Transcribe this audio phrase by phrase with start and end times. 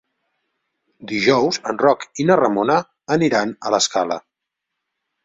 [1.11, 2.79] Dijous en Roc i na Ramona
[3.17, 4.19] aniran a l'Escala.